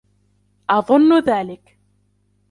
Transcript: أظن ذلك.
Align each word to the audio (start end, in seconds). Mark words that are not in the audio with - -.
أظن 0.69 1.19
ذلك. 1.19 1.77